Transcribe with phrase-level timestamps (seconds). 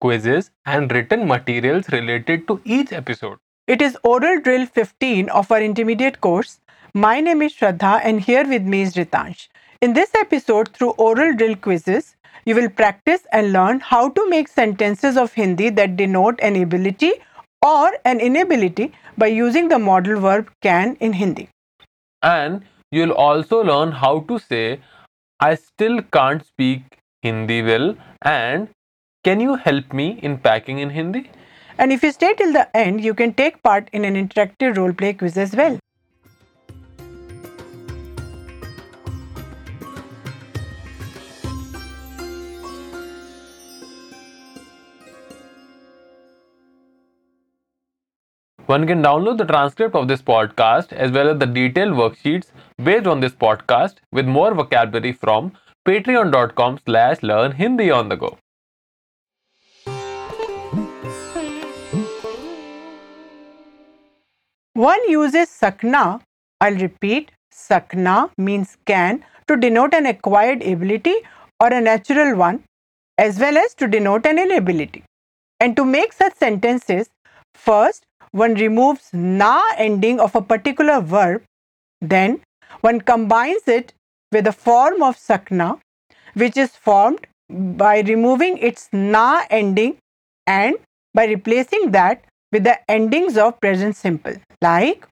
[0.00, 3.38] quizzes, and written materials related to each episode.
[3.66, 6.60] It is Oral Drill 15 of our intermediate course.
[6.94, 9.48] My name is Shraddha and here with me is Ritansh.
[9.80, 14.48] In this episode, through oral drill quizzes, you will practice and learn how to make
[14.48, 17.12] sentences of Hindi that denote an ability
[17.64, 21.48] or an inability by using the modal verb can in Hindi.
[22.22, 24.80] And you'll also learn how to say,
[25.38, 28.68] I still can't speak Hindi well, and
[29.24, 31.30] can you help me in packing in Hindi?
[31.78, 34.92] And if you stay till the end, you can take part in an interactive role
[34.92, 35.78] play quiz as well.
[48.66, 52.48] One can download the transcript of this podcast as well as the detailed worksheets
[52.84, 55.52] based on this podcast with more vocabulary from
[55.86, 58.36] patreon.com slash learn Hindi on the go.
[64.78, 66.20] One uses sakna,
[66.60, 71.16] I'll repeat, sakna means can to denote an acquired ability
[71.58, 72.62] or a natural one
[73.18, 75.02] as well as to denote an inability.
[75.58, 77.10] And to make such sentences,
[77.56, 81.42] first one removes na ending of a particular verb,
[82.00, 82.40] then
[82.80, 83.92] one combines it
[84.30, 85.80] with a form of sakna
[86.34, 89.96] which is formed by removing its na ending
[90.46, 90.76] and
[91.14, 95.04] by replacing that with the endings of present simple like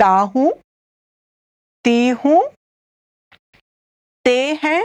[0.00, 0.30] ता
[1.84, 2.40] ती हूँ
[4.24, 4.80] ते हैं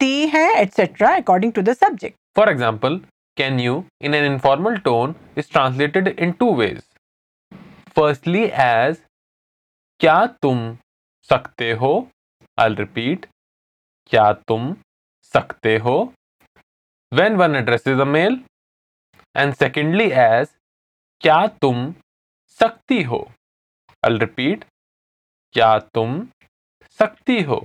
[0.00, 2.98] ती है etcetera according to the subject for example
[3.36, 6.82] can you in an informal tone is translated in two ways
[7.96, 8.98] firstly as
[10.00, 10.60] क्या तुम
[11.30, 11.92] सकते हो
[12.58, 13.26] आई रिपीट
[14.10, 14.72] क्या तुम
[15.34, 15.96] सकते हो
[17.12, 18.40] when one address is a male
[19.36, 20.48] and secondly as
[21.20, 21.92] क्या तुम
[22.60, 23.18] सकती हो?
[24.02, 24.64] अल रिपीट
[25.54, 26.20] क्या तुम
[26.98, 27.60] सकती हो?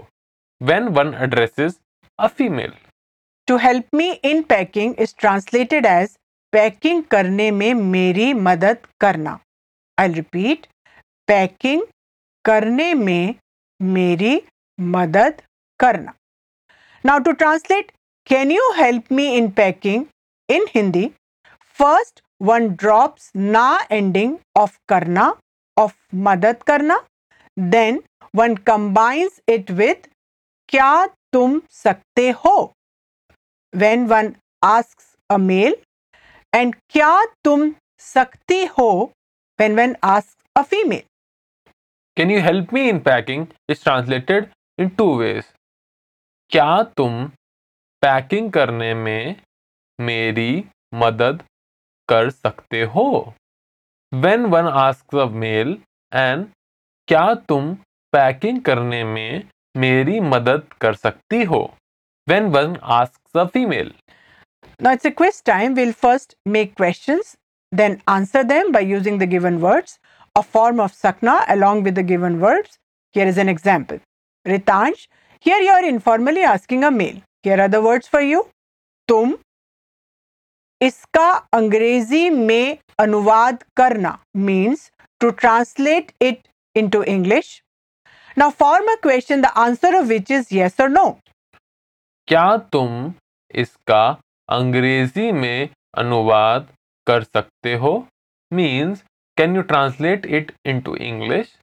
[0.62, 1.80] When one addresses
[2.20, 2.74] a female
[3.48, 6.18] to help me in packing is translated as
[6.53, 9.38] packing करने में मेरी मदद करना।
[9.97, 10.68] आई रिपीट
[11.28, 11.82] पैकिंग
[12.46, 13.36] करने में
[13.80, 14.42] मेरी
[14.80, 15.42] मदद
[15.80, 16.14] करना।
[17.03, 17.92] Now to translate
[18.28, 20.06] can you help me in packing
[20.50, 21.09] in Hindi
[21.80, 25.34] first one drops ना एंडिंग ऑफ़ करना
[25.78, 25.96] ऑफ़
[26.28, 27.00] मदद करना
[27.58, 28.02] then
[28.36, 30.08] one combines it with
[30.69, 32.56] क्या तुम सकते हो
[33.74, 34.34] when one
[34.64, 35.75] ask a male
[36.53, 37.72] and क्या तुम
[38.02, 38.90] सकती हो
[39.59, 41.03] when one ask a female
[42.18, 44.47] can you help me in packing is translated
[44.78, 45.44] in two ways
[46.52, 47.25] क्या तुम
[48.03, 49.35] पैकिंग करने में
[50.00, 51.44] मेरी मदद
[52.10, 53.34] कर सकते हो
[54.24, 55.74] When one asks a male
[56.24, 56.48] and
[57.08, 57.74] क्या तुम
[58.14, 61.62] पैकिंग करने में मेरी मदद कर सकती हो
[62.30, 63.92] When one asks a female
[64.80, 65.76] Now it's a quiz time.
[65.76, 67.36] We'll first make questions,
[67.72, 70.00] then answer them by using the given words,
[70.36, 72.78] a form of sakna along with the given verbs.
[73.14, 74.00] Here is an example.
[74.46, 75.08] Ritansh,
[75.40, 77.22] here you are informally asking a male.
[77.44, 78.44] Here are the words for you.
[79.10, 79.38] तुम
[80.81, 84.91] इसका अंग्रेज़ी में अनुवाद करना means
[85.22, 86.47] to translate it
[86.90, 87.62] into English
[88.38, 91.09] now form a question the answer of which is yes और no
[92.28, 93.14] क्या तुम
[93.53, 94.03] इसका
[94.50, 96.68] अंग्रेज़ी में अनुवाद
[97.08, 98.08] कर सकते हो?
[98.52, 99.03] Means
[99.38, 100.52] can you translate it
[100.82, 101.55] into English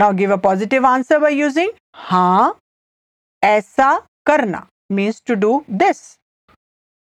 [0.00, 2.58] now give a positive answer by using हाँ
[3.42, 6.02] ऐसा करना मीन्स टू डू दिस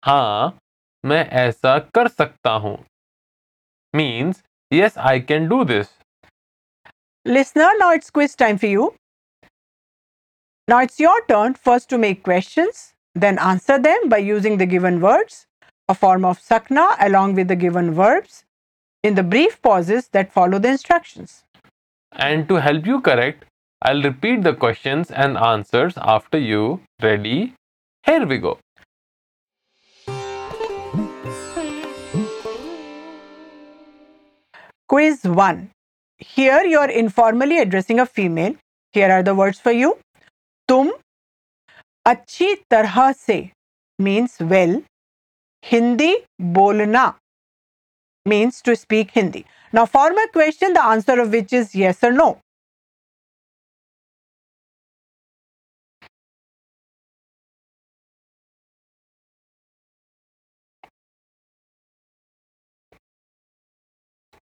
[0.03, 0.59] हाँ
[1.06, 2.78] मैं ऐसा कर सकता हूँ
[3.96, 4.44] means
[4.74, 5.88] yes I can do this
[7.26, 8.84] Listener, now it's quiz time for you.
[10.68, 15.02] Now it's your turn first to make questions, then answer them by using the given
[15.02, 15.46] words,
[15.90, 18.46] a form of sakna along with the given verbs,
[19.04, 21.44] in the brief pauses that follow the instructions.
[22.14, 23.46] And to help you correct,
[23.82, 26.82] I'll repeat the questions and answers after you.
[27.02, 27.54] Ready?
[28.06, 28.60] Here we go.
[34.95, 35.71] Quiz 1.
[36.19, 38.55] Here you are informally addressing a female.
[38.93, 39.99] Here are the words for you.
[40.69, 40.93] Tum.
[42.07, 43.51] achi tarha se
[43.99, 44.85] means well.
[45.63, 47.17] Hindi bolna
[48.25, 49.45] means to speak Hindi.
[49.73, 52.39] Now, former question, the answer of which is yes or no.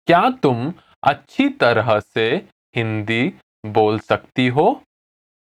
[0.09, 0.73] क्या तुम
[1.03, 2.27] अच्छी तरह से
[2.75, 3.23] हिंदी
[3.77, 4.67] बोल सकती हो?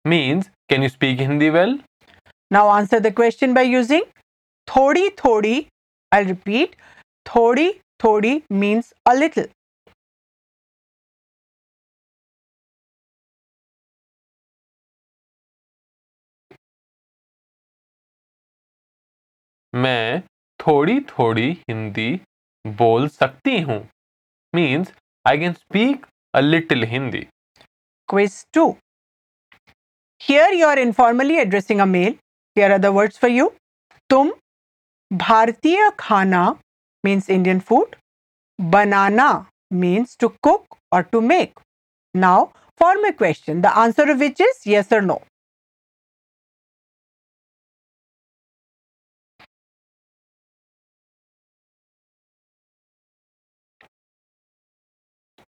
[0.04, 1.78] Means can you speak Hindi well
[2.50, 4.04] now answer the question by using
[4.68, 5.54] थोड़ी थोड़ी
[6.12, 6.76] आई रिपीट
[7.26, 7.70] थोड़ी
[8.04, 9.48] थोड़ी मीन्स अ लिटल
[19.72, 20.20] मैं
[20.60, 22.10] थोड़ी थोड़ी हिंदी
[22.64, 23.78] बोल सकती हूँ।
[24.58, 24.92] means
[25.32, 26.04] I can speak
[26.40, 27.28] a little Hindi.
[28.08, 28.76] Quiz 2.
[30.28, 32.14] Here you are informally addressing a male.
[32.54, 33.52] Here are the words for you.
[34.08, 34.32] Tum,
[35.12, 36.58] Bhartiya khana
[37.04, 37.96] means Indian food.
[38.58, 39.30] Banana
[39.70, 41.52] means to cook or to make.
[42.14, 45.22] Now, form a question, the answer of which is yes or no.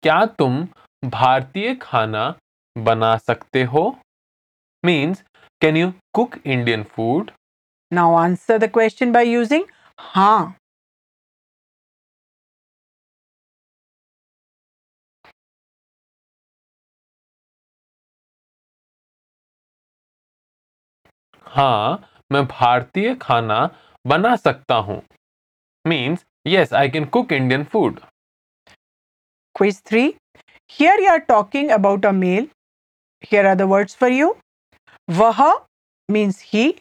[0.04, 0.56] क्या तुम
[1.04, 2.24] भारतीय खाना
[2.76, 3.84] बना सकते हो?
[4.84, 5.24] Means
[5.62, 7.32] can you cook Indian food
[7.92, 9.64] now answer the question by using
[10.00, 10.56] हाँ.
[21.48, 23.70] हाँ मैं भारतीय खाना
[24.06, 25.02] बना सकता हूँ।
[25.86, 28.00] Means yes I can cook Indian food
[29.56, 30.16] Quiz 3.
[30.68, 32.48] Here you are talking about a male.
[33.22, 34.36] Here are the words for you.
[35.10, 35.52] Vaha
[36.10, 36.78] means he.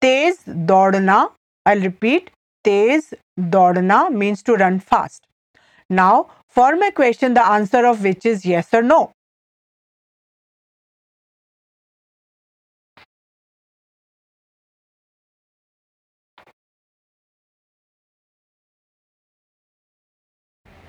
[0.00, 1.32] Tez daudna.
[1.66, 2.30] I'll repeat.
[2.64, 5.26] Tez daudna means to run fast.
[5.90, 9.12] Now, form a question the answer of which is yes or no.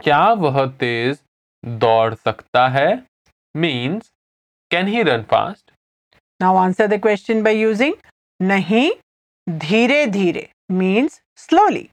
[0.03, 1.19] क्या वह तेज
[1.65, 2.89] दौड़ सकता है?
[3.55, 4.11] Means
[4.71, 5.71] can he run fast
[6.41, 7.95] now answer the question by using
[8.41, 8.89] नहीं
[9.49, 11.89] धीरे धीरे means slowly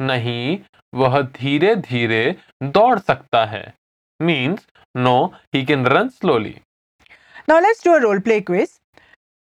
[0.00, 0.58] नहीं
[0.94, 2.24] वह धीरे धीरे
[2.62, 3.62] दौड़ सकता है।
[4.20, 4.66] Means
[4.96, 5.16] no
[5.54, 6.60] he can run slowly
[7.50, 8.78] Now let's do a role play quiz.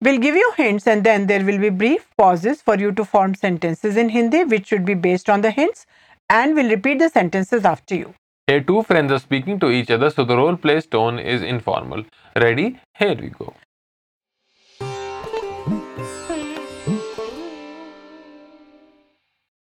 [0.00, 3.36] We'll give you hints and then there will be brief pauses for you to form
[3.36, 5.86] sentences in Hindi which should be based on the hints
[6.28, 8.12] and we'll repeat the sentences after you.
[8.48, 12.04] Here two friends are speaking to each other so the role play tone is informal.
[12.34, 12.80] Ready?
[12.98, 13.54] Here we go.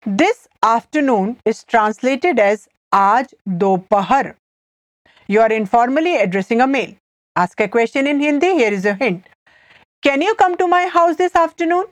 [0.08, 4.34] This afternoon is translated as Aaj Dopahar.
[5.28, 6.96] You are informally addressing a male.
[7.36, 8.54] Ask a question in Hindi.
[8.54, 9.28] Here is a hint.
[10.04, 11.86] Can you come to my house this afternoon?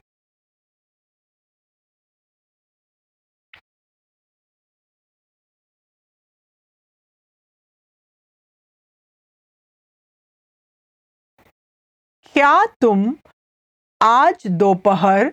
[12.34, 13.06] क्या तुम
[14.04, 15.32] आज दोपहर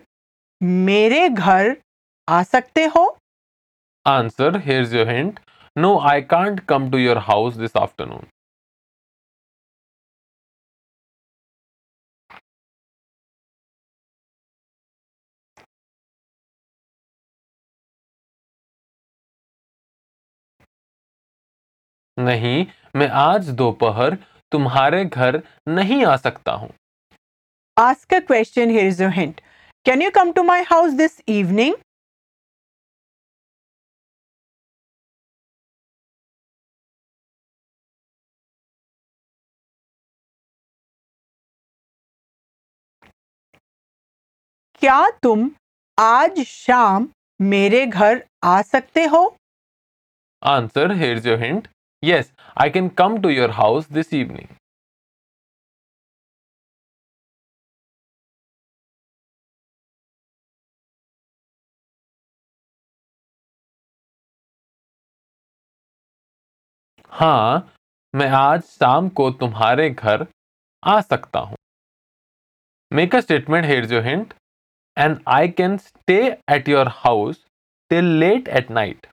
[0.87, 1.75] मेरे घर
[2.29, 3.05] आ सकते हो
[4.05, 5.39] Answer Here's your hint.
[5.85, 8.27] No, I can't come to your house this afternoon.
[22.19, 24.17] नहीं मैं आज दोपहर
[24.51, 26.69] तुम्हारे घर नहीं आ सकता हूँ
[27.77, 28.71] Ask a question.
[28.75, 29.37] Here is your hint.
[29.85, 31.75] Can you come to my house this evening?
[44.81, 45.49] क्या तुम
[45.97, 47.07] आज शाम
[47.39, 49.21] मेरे घर आ सकते हो
[50.41, 51.65] Answer Here's your hint.
[52.03, 54.47] Yes, I can come to your house this evening.
[67.11, 67.69] हाँ
[68.13, 70.25] मैं आज शाम को तुम्हारे घर
[70.83, 71.55] आ सकता हूँ।
[72.91, 74.33] मेक अ स्टेटमेंट हेयर जो hint
[74.97, 76.21] and I can stay
[76.55, 77.45] at your house
[77.91, 79.07] till late at night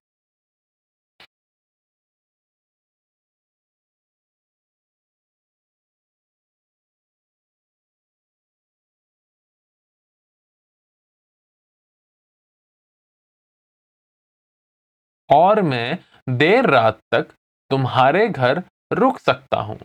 [15.30, 15.99] और मैं
[16.38, 17.28] देर रात तक
[17.71, 19.78] तुम्हारे घर रुक सकता हूँ।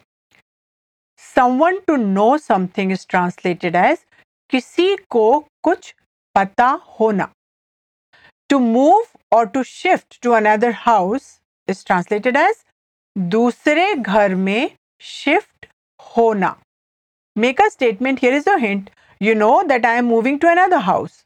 [1.23, 3.97] Someone to know something is translated as
[4.49, 5.93] किसी को कुछ
[6.35, 6.67] पता
[6.99, 7.29] होना।
[8.49, 12.63] टू मूव और to shift to another house is translated as
[13.15, 14.69] दूसरे घर में
[15.01, 15.67] शिफ्ट
[15.99, 16.55] होना।
[17.35, 18.89] Make a statement here is a hint
[19.21, 21.23] you know that I am moving to another house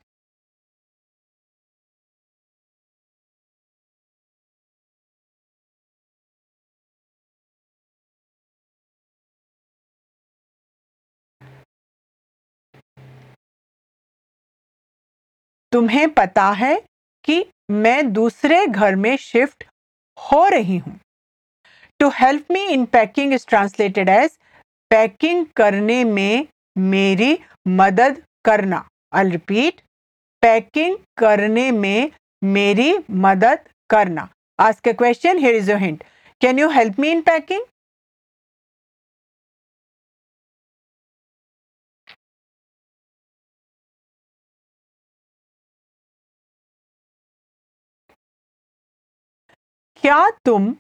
[15.76, 16.76] तुम्हें पता है
[17.26, 19.64] कि मैं दूसरे घर में शिफ्ट
[20.18, 21.00] हो रही हूँ।
[22.00, 24.38] To help me in packing is translated as
[24.92, 29.82] packing करने में मेरी मदद करना। आई रिपीट
[30.44, 34.28] पैकिंग करने में मेरी मदद करना।
[34.60, 36.04] Ask a question here is a hint
[36.42, 37.66] can you help me in packing
[50.06, 50.72] क्या तुम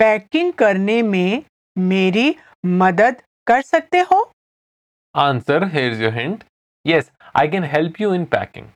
[0.00, 1.42] पैकिंग करने में
[1.78, 2.36] मेरी
[2.66, 4.32] मदद कर सकते हो?
[5.16, 6.44] Answer here's your hint
[6.86, 8.66] yes I can help you in packing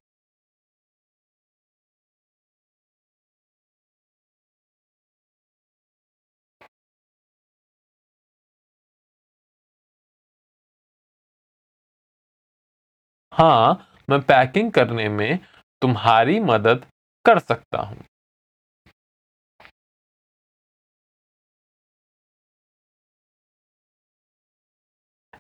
[13.33, 15.39] हाँ मैं पैकिंग करने में
[15.83, 16.85] तुम्हारी मदद
[17.25, 18.05] कर सकता हूँ।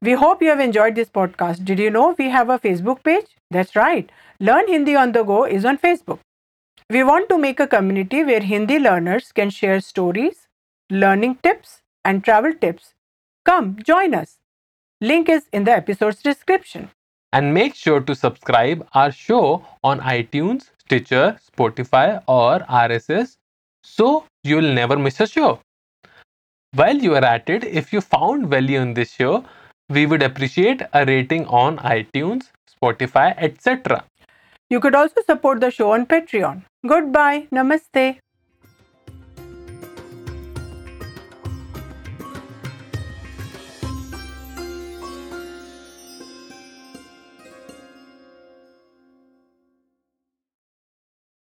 [0.04, 1.64] We hope you have enjoyed this podcast.
[1.64, 3.24] Did you know we have a Facebook page?
[3.50, 4.10] That's right.
[4.38, 6.18] Learn Hindi on the go is on Facebook.
[6.90, 10.46] We want to make a community where Hindi learners can share stories,
[10.90, 12.92] learning tips, and travel tips.
[13.46, 14.36] Come, join us.
[15.00, 16.90] Link is in the episode's description.
[17.32, 23.38] And make sure to subscribe our show on iTunes, Stitcher, Spotify, or RSS
[23.82, 25.60] so you'll never miss a show.
[26.72, 29.46] While you are at it, if you found value in this show,
[29.88, 34.04] we would appreciate a rating on iTunes, Spotify, etc.
[34.70, 36.62] You could also support the show on Patreon.
[36.86, 37.48] Goodbye.
[37.52, 38.18] Namaste.